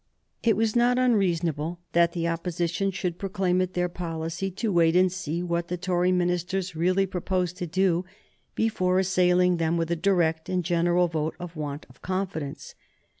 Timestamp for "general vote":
10.65-11.35